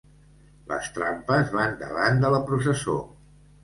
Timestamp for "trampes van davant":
0.95-2.21